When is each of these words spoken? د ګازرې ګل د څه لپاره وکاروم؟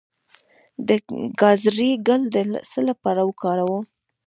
د 0.87 0.89
ګازرې 1.39 1.91
ګل 2.07 2.21
د 2.33 2.35
څه 2.71 2.79
لپاره 2.89 3.21
وکاروم؟ 3.29 3.83